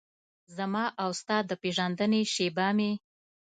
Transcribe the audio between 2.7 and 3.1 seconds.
مې